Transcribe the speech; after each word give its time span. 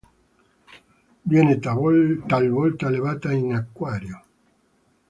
Viene 1.21 1.59
talvolta 1.59 2.87
allevata 2.87 3.31
in 3.31 3.53
acquario. 3.53 4.23